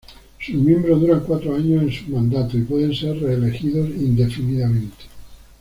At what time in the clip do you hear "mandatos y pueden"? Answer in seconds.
2.09-2.91